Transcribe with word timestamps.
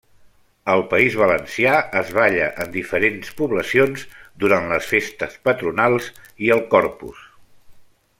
Al 0.75 0.79
País 0.93 1.17
Valencià 1.23 1.73
es 2.01 2.07
balla 2.19 2.47
en 2.63 2.71
diferents 2.75 3.29
poblacions 3.41 4.07
durant 4.45 4.65
les 4.73 4.89
festes 4.95 5.37
patronals 5.49 6.09
i 6.47 6.51
el 6.57 6.65
Corpus. 6.73 7.21